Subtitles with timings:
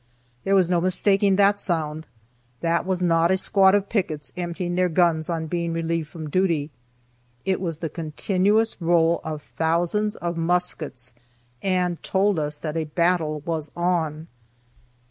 [0.45, 2.07] There was no mistaking that sound.
[2.61, 6.71] That was not a squad of pickets emptying their guns on being relieved from duty;
[7.45, 11.13] it was the continuous roll of thousands of muskets,
[11.61, 14.25] and told us that a battle was on.